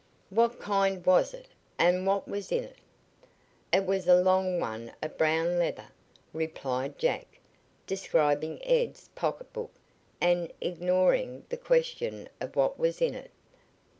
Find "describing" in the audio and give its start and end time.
7.85-8.65